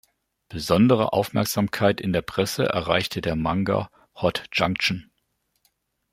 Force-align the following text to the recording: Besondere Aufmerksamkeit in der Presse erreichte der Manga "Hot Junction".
Besondere 0.49 1.13
Aufmerksamkeit 1.13 2.01
in 2.01 2.11
der 2.11 2.23
Presse 2.23 2.65
erreichte 2.65 3.21
der 3.21 3.35
Manga 3.35 3.91
"Hot 4.15 4.45
Junction". 4.51 5.11